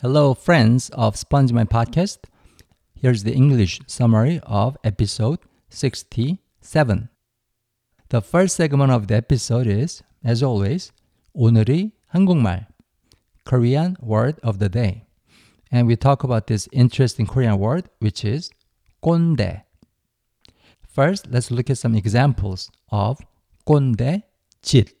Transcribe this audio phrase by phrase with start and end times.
[0.00, 2.18] Hello, friends of Sponge My Podcast.
[2.94, 5.38] Here's the English summary of episode
[5.70, 7.08] 67.
[8.08, 10.92] The first segment of the episode is, as always,
[11.34, 12.66] 오늘의 한국말,
[13.44, 15.06] Korean word of the day.
[15.70, 18.50] And we talk about this interesting Korean word, which is
[19.02, 19.62] 꼰대.
[20.88, 23.18] First, let's look at some examples of
[23.66, 24.22] 꼰대
[24.62, 24.94] 짓.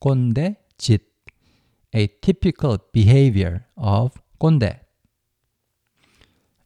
[0.00, 1.09] 꼰대 짓.
[1.92, 4.80] A typical behavior of 꼰대.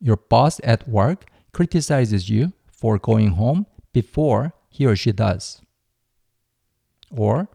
[0.01, 5.61] Your boss at work criticizes you for going home before he or she does.
[7.11, 7.49] Or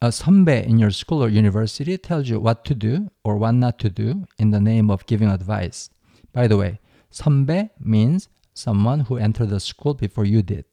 [0.00, 3.78] a 선배 in your school or university tells you what to do or what not
[3.80, 5.90] to do in the name of giving advice.
[6.32, 6.80] By the way,
[7.12, 10.64] 선배 means someone who entered the school before you did.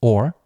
[0.00, 0.36] Or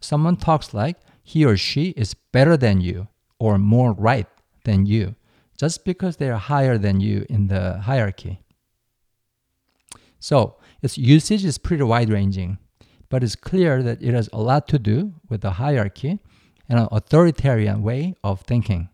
[0.00, 3.08] someone talks like he or she is better than you
[3.39, 4.27] or more right
[4.65, 5.15] than you
[5.57, 8.39] just because they are higher than you in the hierarchy.
[10.19, 12.59] So, its usage is pretty wide ranging,
[13.09, 16.19] but it's clear that it has a lot to do with the hierarchy
[16.69, 18.89] and an authoritarian way of thinking.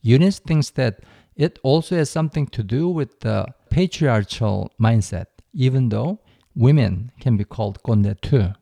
[0.00, 1.00] Eunice thinks that
[1.34, 6.20] it also has something to do with the patriarchal mindset, even though
[6.54, 8.52] women can be called 꼰대 too.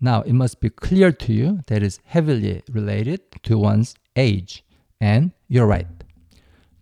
[0.00, 4.64] Now, it must be clear to you that it's heavily related to one's age,
[5.00, 5.86] and you're right.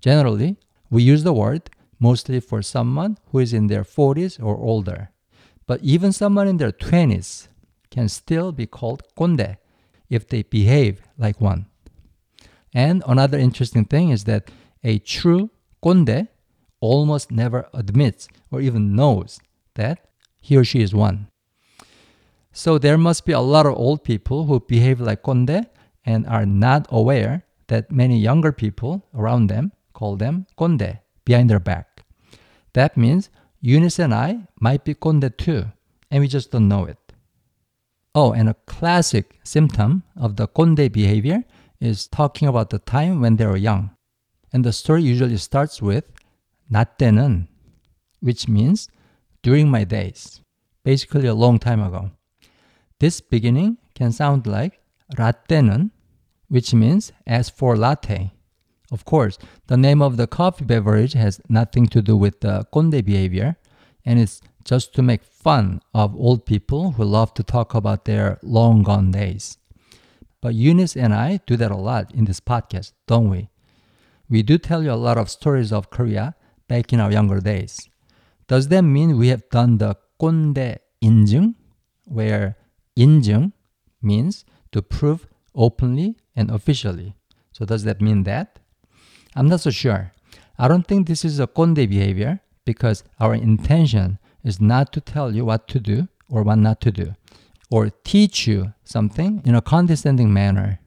[0.00, 0.56] Generally,
[0.90, 5.10] we use the word mostly for someone who is in their 40s or older.
[5.66, 7.48] But even someone in their 20s
[7.90, 9.56] can still be called konde
[10.08, 11.66] if they behave like one.
[12.72, 14.50] And another interesting thing is that
[14.84, 15.50] a true
[15.82, 16.28] konde
[16.80, 19.40] almost never admits or even knows
[19.74, 20.06] that
[20.40, 21.28] he or she is one.
[22.57, 25.65] So there must be a lot of old people who behave like 꼰대
[26.05, 31.59] and are not aware that many younger people around them call them 꼰대 behind their
[31.59, 32.05] back.
[32.73, 33.29] That means
[33.61, 35.65] Eunice and I might be 꼰대 too,
[36.11, 36.97] and we just don't know it.
[38.13, 41.43] Oh, and a classic symptom of the 꼰대 behavior
[41.79, 43.91] is talking about the time when they were young.
[44.51, 46.05] And the story usually starts with
[46.71, 47.47] 나 때는,
[48.19, 48.89] which means
[49.41, 50.41] during my days,
[50.83, 52.11] basically a long time ago.
[52.99, 54.79] This beginning can sound like
[55.15, 55.91] 라떼는,
[56.47, 58.31] which means as for latte.
[58.91, 59.37] Of course,
[59.67, 63.57] the name of the coffee beverage has nothing to do with the 꼰대 behavior,
[64.05, 68.37] and it's just to make fun of old people who love to talk about their
[68.43, 69.57] long gone days.
[70.41, 73.49] But Eunice and I do that a lot in this podcast, don't we?
[74.29, 76.35] We do tell you a lot of stories of Korea
[76.67, 77.89] back in our younger days.
[78.47, 81.55] Does that mean we have done the 꼰대 인증,
[82.05, 82.57] where
[82.98, 83.52] 인증
[84.02, 87.14] means to prove openly and officially.
[87.52, 88.58] So does that mean that?
[89.34, 90.12] I'm not so sure.
[90.58, 95.34] I don't think this is a konde behavior because our intention is not to tell
[95.34, 97.14] you what to do or what not to do
[97.70, 100.80] or teach you something in a condescending manner.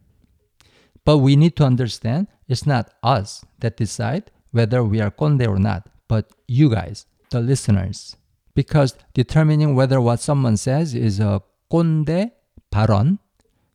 [1.06, 5.60] But we need to understand it's not us that decide whether we are konde or
[5.60, 8.16] not, but you guys, the listeners.
[8.54, 12.33] Because determining whether what someone says is a 꼰대
[12.71, 13.19] 발언,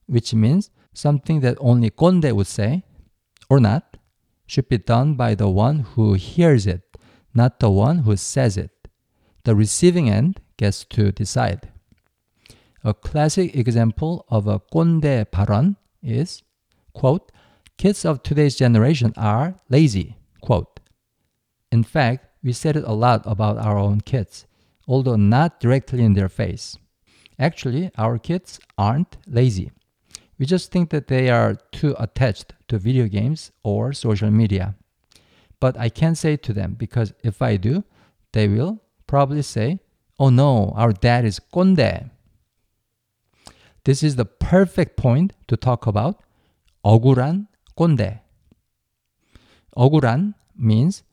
[0.08, 2.84] which means something that only 꼰대 would say,
[3.50, 3.98] or not,
[4.46, 6.84] should be done by the one who hears it,
[7.34, 8.72] not the one who says it.
[9.44, 11.70] The receiving end gets to decide.
[12.84, 16.44] A classic example of a 꼰대 발언 is,
[16.94, 17.32] quote,
[17.78, 20.80] kids of today's generation are lazy, quote.
[21.72, 24.46] In fact, we said it a lot about our own kids,
[24.88, 26.78] although not directly in their face.
[27.40, 29.72] Actually, our kids aren't lazy.
[30.38, 34.76] We just think that they are too attached to video games or social media.
[35.60, 37.84] But I can't say to them because if I do,
[38.34, 39.80] they will probably say,
[40.20, 42.10] Oh no, our dad is 꼰대.
[43.84, 46.20] This is the perfect point to talk about
[46.86, 47.48] 억울한
[47.78, 48.22] 꼰대.
[49.76, 51.04] 억울한 means,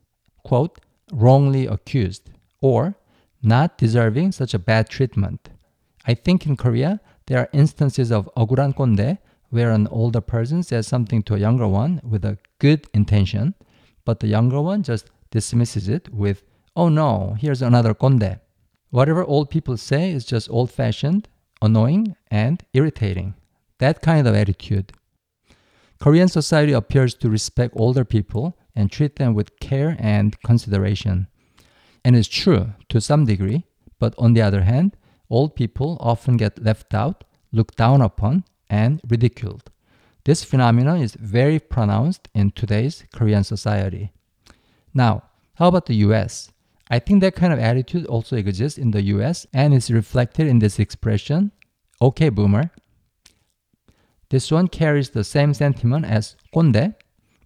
[0.44, 0.78] quote,
[1.12, 2.30] wrongly accused
[2.60, 2.96] or
[3.42, 5.48] not deserving such a bad treatment.
[6.06, 9.19] I think in Korea, there are instances of 억울한 꼰대
[9.50, 13.54] where an older person says something to a younger one with a good intention,
[14.04, 16.42] but the younger one just dismisses it with,
[16.76, 18.40] oh no, here's another 꼰대.
[18.90, 21.28] Whatever old people say is just old fashioned,
[21.60, 23.34] annoying, and irritating.
[23.78, 24.92] That kind of attitude.
[26.00, 31.26] Korean society appears to respect older people and treat them with care and consideration.
[32.04, 33.64] And it's true to some degree,
[33.98, 34.96] but on the other hand,
[35.33, 39.71] old people often get left out, looked down upon, and ridiculed.
[40.25, 44.12] This phenomenon is very pronounced in today's Korean society.
[44.94, 45.24] Now,
[45.56, 46.51] how about the US?
[46.89, 50.59] I think that kind of attitude also exists in the US and is reflected in
[50.59, 51.51] this expression,
[52.00, 52.69] okay boomer.
[54.29, 56.95] This one carries the same sentiment as konde,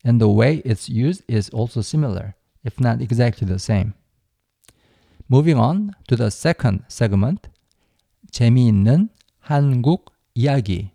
[0.04, 3.94] and the way it's used is also similar, if not exactly the same.
[5.30, 7.50] Moving on to the second segment,
[8.37, 10.91] 재미있는 한국 이야기.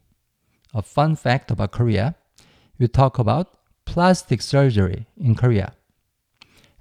[0.73, 2.15] A fun fact about Korea.
[2.79, 3.47] We talk about
[3.85, 5.73] plastic surgery in Korea.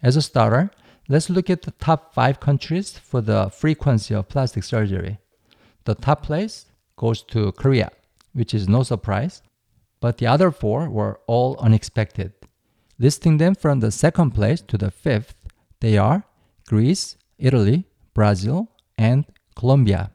[0.03, 0.71] As a starter,
[1.09, 5.19] let's look at the top five countries for the frequency of plastic surgery.
[5.85, 6.67] The top place
[6.97, 7.91] goes to Korea,
[8.33, 9.43] which is no surprise,
[10.01, 12.33] but the other four were all unexpected.
[12.99, 15.35] Listing them from the second place to the fifth,
[15.81, 16.25] they are
[16.67, 20.11] Greece, Italy, Brazil, and Colombia.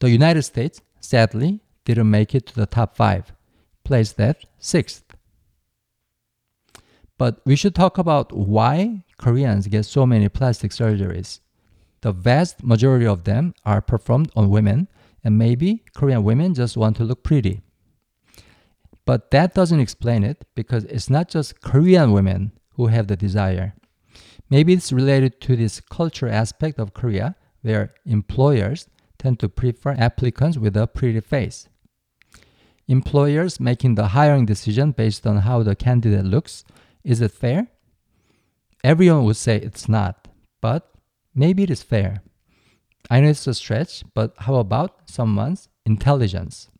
[0.00, 3.32] The United States, sadly, didn't make it to the top five,
[3.84, 5.02] placed at sixth.
[7.16, 11.40] But we should talk about why Koreans get so many plastic surgeries.
[12.02, 14.86] The vast majority of them are performed on women,
[15.24, 17.62] and maybe Korean women just want to look pretty.
[19.04, 23.74] But that doesn't explain it because it's not just Korean women who have the desire.
[24.48, 28.86] Maybe it's related to this culture aspect of Korea where employers
[29.18, 31.68] tend to prefer applicants with a pretty face.
[32.86, 36.64] Employers making the hiring decision based on how the candidate looks,
[37.04, 37.68] is it fair?
[38.82, 40.28] Everyone would say it's not,
[40.60, 40.90] but
[41.34, 42.22] maybe it is fair.
[43.10, 46.70] I know it's a stretch, but how about someone's intelligence?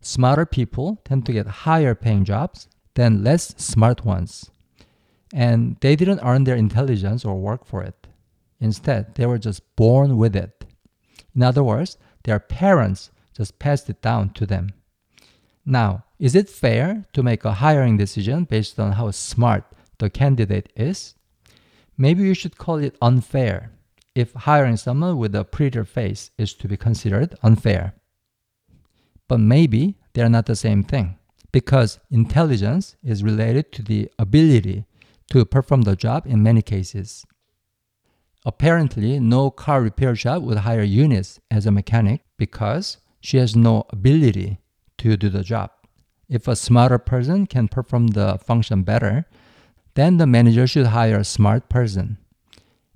[0.00, 4.50] Smarter people tend to get higher paying jobs than less smart ones
[5.32, 8.06] and they didn't earn their intelligence or work for it.
[8.60, 10.59] Instead, they were just born with it.
[11.34, 14.70] In other words, their parents just passed it down to them.
[15.64, 19.64] Now, is it fair to make a hiring decision based on how smart
[19.98, 21.14] the candidate is?
[21.96, 23.70] Maybe you should call it unfair
[24.14, 27.94] if hiring someone with a prettier face is to be considered unfair.
[29.28, 31.18] But maybe they're not the same thing
[31.52, 34.84] because intelligence is related to the ability
[35.30, 37.24] to perform the job in many cases.
[38.45, 43.85] Apparently, no car repair shop would hire Eunice as a mechanic because she has no
[43.89, 44.59] ability
[44.99, 45.71] to do the job.
[46.29, 49.25] If a smarter person can perform the function better,
[49.95, 52.17] then the manager should hire a smart person.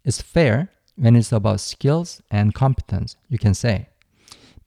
[0.05, 3.89] It's fair when it's about skills and competence, you can say.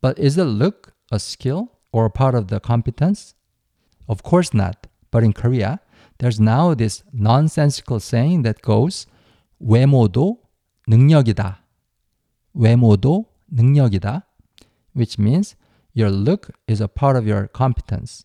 [0.00, 3.34] But is the look a skill or a part of the competence?
[4.08, 4.88] Of course not.
[5.12, 5.80] But in Korea,
[6.18, 9.06] there's now this nonsensical saying that goes
[9.62, 10.38] 외모도
[10.86, 11.62] 능력이다.
[12.54, 14.22] 외모도 능력이다,
[14.94, 15.56] which means
[15.94, 18.24] your look is a part of your competence.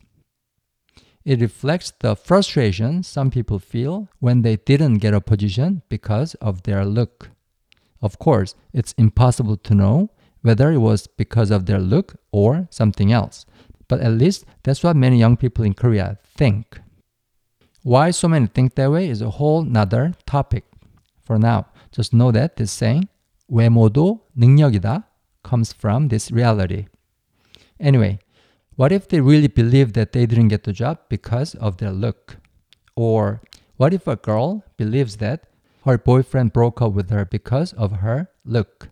[1.25, 6.63] It reflects the frustration some people feel when they didn't get a position because of
[6.63, 7.31] their look.
[8.01, 10.09] Of course, it's impossible to know
[10.41, 13.45] whether it was because of their look or something else,
[13.89, 16.79] but at least that's what many young people in Korea think.
[17.83, 20.63] Why so many think that way is a whole nother topic.
[21.23, 23.07] For now, just know that this saying,
[23.49, 25.03] 외모도 능력이다,
[25.43, 26.87] comes from this reality.
[27.79, 28.19] Anyway,
[28.75, 32.37] what if they really believe that they didn't get the job because of their look?
[32.95, 33.41] Or
[33.77, 35.47] what if a girl believes that
[35.85, 38.89] her boyfriend broke up with her because of her look?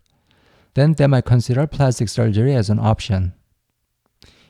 [0.75, 3.33] Then they might consider plastic surgery as an option.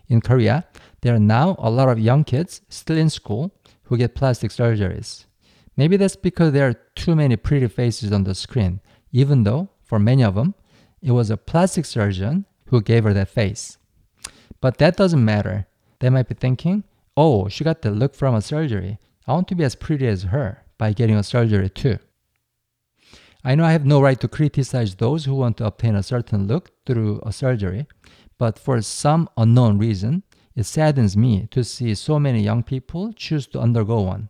[0.07, 0.65] In Korea,
[1.01, 3.53] there are now a lot of young kids still in school
[3.83, 5.25] who get plastic surgeries.
[5.76, 8.80] Maybe that's because there are too many pretty faces on the screen,
[9.12, 10.54] even though, for many of them,
[11.02, 13.78] it was a plastic surgeon who gave her that face.
[14.60, 15.66] But that doesn't matter.
[16.00, 16.84] They might be thinking,
[17.16, 18.98] oh, she got the look from a surgery.
[19.26, 21.98] I want to be as pretty as her by getting a surgery too.
[23.42, 26.46] I know I have no right to criticize those who want to obtain a certain
[26.46, 27.86] look through a surgery,
[28.36, 30.24] but for some unknown reason,
[30.54, 34.28] it saddens me to see so many young people choose to undergo one,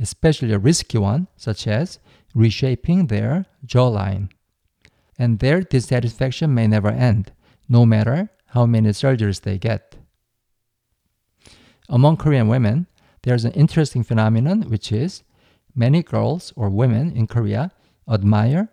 [0.00, 1.98] especially a risky one, such as
[2.34, 4.30] reshaping their jawline.
[5.18, 7.32] And their dissatisfaction may never end,
[7.68, 9.96] no matter how many surgeries they get.
[11.88, 12.86] Among Korean women,
[13.22, 15.22] there's an interesting phenomenon which is
[15.74, 17.72] many girls or women in Korea
[18.08, 18.68] admire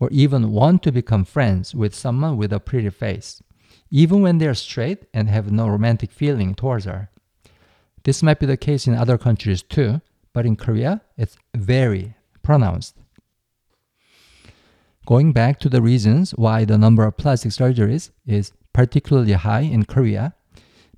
[0.00, 3.42] or even want to become friends with someone with a pretty face
[3.90, 7.10] even when they're straight and have no romantic feeling towards her.
[8.02, 10.00] This might be the case in other countries too,
[10.34, 12.96] but in Korea, it's very pronounced.
[15.06, 19.84] Going back to the reasons why the number of plastic surgeries is particularly high in
[19.84, 20.34] Korea,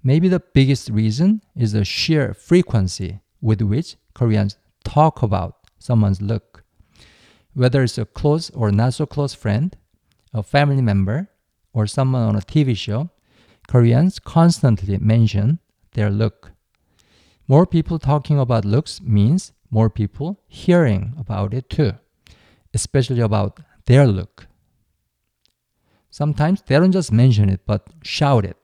[0.07, 6.63] Maybe the biggest reason is the sheer frequency with which Koreans talk about someone's look.
[7.55, 9.77] Whether it's a close or not so close friend,
[10.33, 11.29] a family member,
[11.73, 13.11] or someone on a TV show,
[13.67, 15.59] Koreans constantly mention
[15.95, 16.53] their look.
[17.49, 21.93] More people talking about looks means more people hearing about it too,
[22.75, 24.49] especially about their look.
[26.11, 28.57] Sometimes they don't just mention it, but shout it.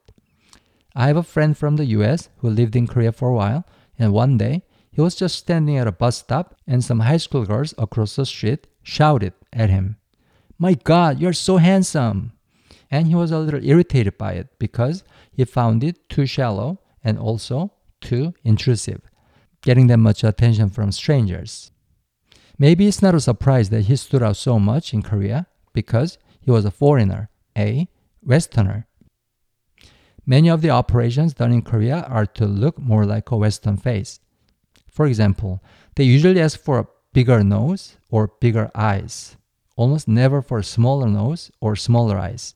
[0.97, 3.65] I have a friend from the US who lived in Korea for a while,
[3.99, 7.47] and one day he was just standing at a bus stop, and some high school
[7.47, 9.97] girls across the street shouted at him,
[10.59, 12.33] My God, you're so handsome!
[12.91, 17.19] And he was a little irritated by it because he found it too shallow and
[17.19, 19.01] also too intrusive,
[19.63, 21.71] getting that much attention from strangers.
[22.59, 26.51] Maybe it's not a surprise that he stood out so much in Korea because he
[26.51, 27.89] was a foreigner, a
[28.23, 28.87] Westerner.
[30.27, 34.21] Many of the operations done in Korea are to look more like a Western face.
[34.91, 35.63] For example,
[35.97, 39.37] they usually ask for a bigger nose or bigger eyes,
[39.77, 42.55] almost never for a smaller nose or smaller eyes.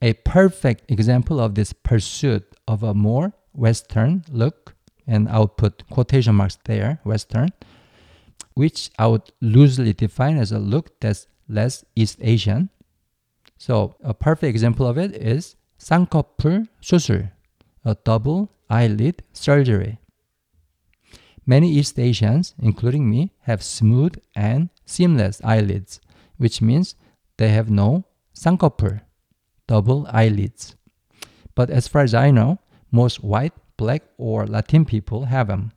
[0.00, 4.75] A perfect example of this pursuit of a more Western look,
[5.07, 7.49] and I would put quotation marks there, Western,
[8.53, 12.69] which I would loosely define as a look that's less East Asian.
[13.57, 17.31] So a perfect example of it is 쌍꺼풀 수술,
[17.83, 19.99] a double eyelid surgery.
[21.45, 25.99] Many East Asians, including me, have smooth and seamless eyelids,
[26.37, 26.95] which means
[27.37, 28.05] they have no
[28.35, 29.01] 쌍꺼풀,
[29.67, 30.75] double eyelids.
[31.55, 32.59] But as far as I know,
[32.94, 35.72] most white, black, or Latin people have them.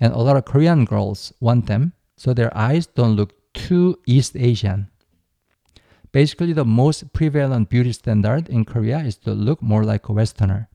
[0.00, 4.36] And a lot of Korean girls want them so their eyes don't look too East
[4.36, 4.88] Asian.
[6.12, 10.68] Basically, the most prevalent beauty standard in Korea is to look more like a Westerner.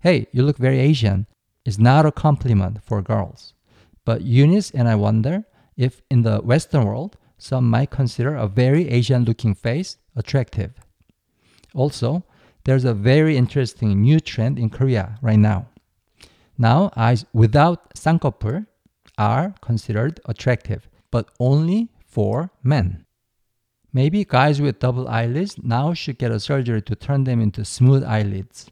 [0.00, 1.26] Hey, you look very Asian
[1.64, 3.54] is not a compliment for girls.
[4.04, 5.44] But Eunice and I wonder
[5.76, 10.72] if in the Western world, some might consider a very Asian looking face attractive.
[11.74, 12.24] Also,
[12.63, 15.67] there's a very interesting new trend in Korea right now.
[16.57, 18.65] Now, eyes without 쌍꺼풀
[19.17, 23.05] are considered attractive, but only for men.
[23.93, 28.03] Maybe guys with double eyelids now should get a surgery to turn them into smooth
[28.03, 28.69] eyelids.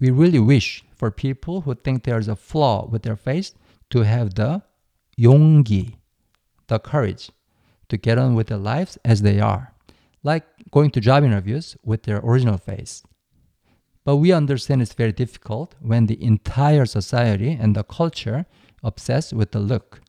[0.00, 3.54] We really wish for people who think there's a flaw with their face
[3.90, 4.62] to have the
[5.18, 5.94] 용기,
[6.66, 7.30] the courage
[7.88, 9.71] to get on with their lives as they are,
[10.23, 13.03] like going to job interviews with their original face.
[14.05, 18.45] But we understand it's very difficult when the entire society and the culture
[18.83, 20.01] obsess with the look.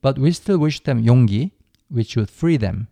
[0.00, 1.52] But we still wish them yongi,
[1.88, 2.88] which would free them.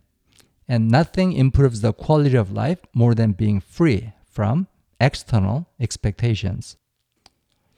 [0.67, 4.67] And nothing improves the quality of life more than being free from
[4.99, 6.77] external expectations.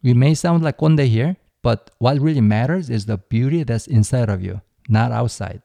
[0.03, 4.30] We may sound like Konde here, but what really matters is the beauty that's inside
[4.30, 5.62] of you, not outside.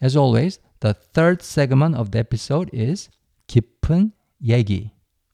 [0.00, 3.08] As always, the third segment of the episode is
[3.48, 4.12] 깊은
[4.44, 4.90] 얘기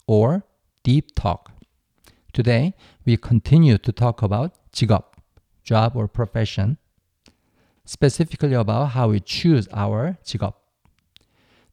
[0.07, 0.45] or
[0.83, 1.51] deep talk.
[2.33, 5.17] Today, we continue to talk about 직업,
[5.65, 6.79] job or profession,
[7.85, 10.55] specifically about how we choose our 직업.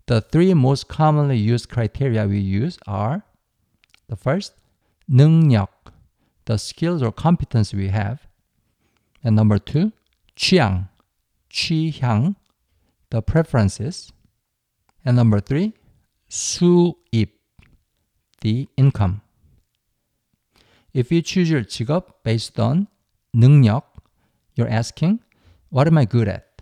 [0.07, 3.24] The three most commonly used criteria we use are
[4.07, 4.53] the first,
[5.07, 5.69] 능력,
[6.46, 8.25] the skills or competence we have.
[9.24, 9.91] And number two,
[10.36, 10.89] 취향,
[11.51, 12.36] 취향,
[13.12, 14.12] the preferences.
[15.05, 15.74] And number three,
[16.29, 17.29] 수입,
[18.41, 19.22] the income.
[20.93, 22.88] If you choose your 직업 based on
[23.36, 23.84] 능력,
[24.55, 25.19] you're asking,
[25.69, 26.62] what am I good at?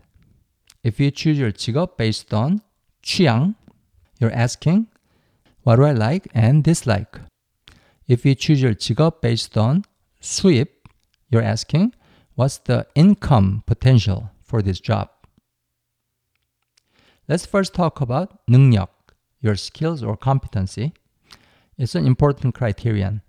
[0.84, 2.62] If you choose your 직업 based on
[3.02, 3.56] 취향,
[4.20, 4.88] you're asking,
[5.64, 7.20] what do I like and dislike?
[8.08, 9.84] If you choose your 직업 based on
[10.22, 10.68] 수입,
[11.30, 11.94] you're asking,
[12.36, 15.10] what's the income potential for this job?
[17.30, 18.90] Let's first talk about 능력,
[19.42, 20.94] your skills or competency.
[21.78, 23.22] It's an important criterion.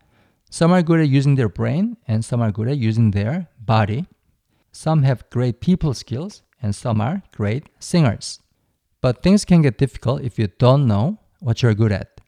[0.51, 4.07] Some are good at using their brain and some are good at using their body.
[4.73, 8.41] Some have great people skills and some are great singers.
[9.01, 12.21] But things can get difficult if you don't know what you're good at.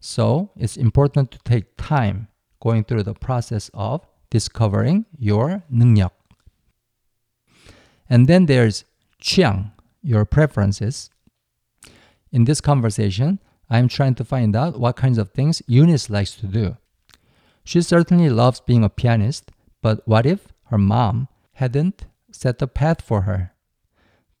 [0.00, 2.28] So it's important to take time
[2.60, 6.12] going through the process of discovering your 능력.
[8.08, 8.84] And then there's
[9.20, 11.09] 취향, your preferences.
[12.31, 13.39] In this conversation,
[13.69, 16.77] I'm trying to find out what kinds of things Eunice likes to do.
[17.63, 23.01] She certainly loves being a pianist, but what if her mom hadn't set the path
[23.01, 23.53] for her?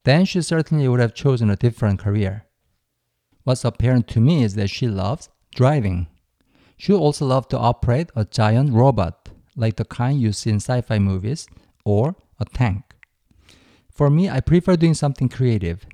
[0.03, 2.45] Then she certainly would have chosen a different career.
[3.43, 6.07] What's apparent to me is that she loves driving.
[6.77, 10.81] She also loves to operate a giant robot, like the kind you see in sci
[10.81, 11.47] fi movies,
[11.85, 12.90] or a tank.
[14.01, 15.85] For me, I prefer doing something creative.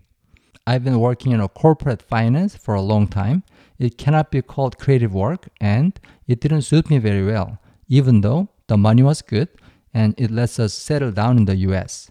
[0.65, 3.43] I've been working in a corporate finance for a long time.
[3.79, 7.59] It cannot be called creative work, and it didn't suit me very well,
[7.89, 9.49] even though the money was good
[9.93, 12.09] and it lets us settle down in the US.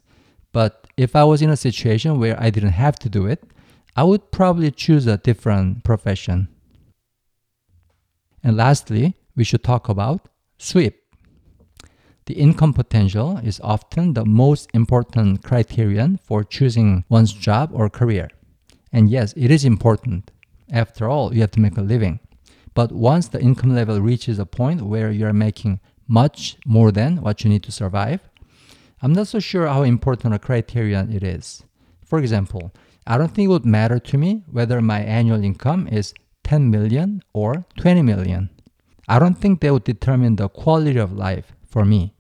[0.53, 3.43] But if I was in a situation where I didn't have to do it,
[3.97, 6.49] I would probably choose a different profession.
[8.45, 11.06] And lastly, we should talk about 수입.
[12.27, 18.31] The income potential is often the most important criterion for choosing one's job or career.
[18.93, 20.33] And yes, it is important.
[20.73, 22.19] After all, you have to make a living.
[22.75, 25.79] But once the income level reaches a point where you are making
[26.09, 28.29] much more than what you need to survive,
[29.01, 31.63] I'm not so sure how important a criterion it is.
[32.05, 32.73] For example,
[33.07, 37.23] I don't think it would matter to me whether my annual income is 10 million
[37.33, 38.51] or 20 million.
[39.09, 42.16] I don't think they would determine the quality of life for me.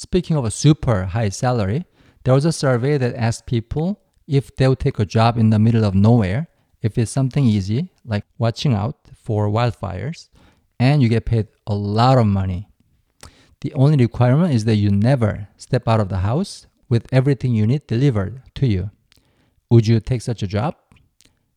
[0.00, 1.84] Speaking of a super high salary,
[2.24, 5.58] there was a survey that asked people if they would take a job in the
[5.58, 6.48] middle of nowhere
[6.80, 10.30] if it's something easy, like watching out for wildfires,
[10.78, 12.66] and you get paid a lot of money.
[13.60, 17.66] The only requirement is that you never step out of the house with everything you
[17.66, 18.90] need delivered to you.
[19.70, 20.76] Would you take such a job?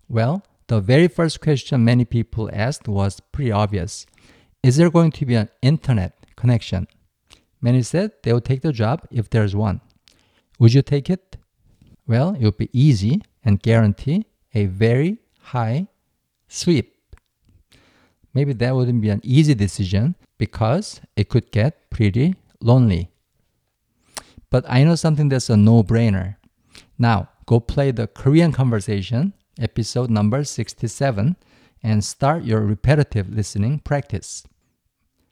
[0.09, 4.05] Well, the very first question many people asked was pretty obvious.
[4.61, 6.87] Is there going to be an internet connection?
[7.63, 9.79] Many said they would take the job if there's one.
[10.59, 11.37] Would you take it?
[12.05, 15.87] Well, it would be easy and guarantee a very high
[16.49, 16.87] 수입.
[18.33, 23.09] Maybe that wouldn't be an easy decision because it could get pretty lonely.
[24.49, 26.35] But I know something that's a no brainer.
[26.99, 31.37] Now, go play the Korean conversation, episode number 67,
[31.81, 34.43] and start your repetitive listening practice.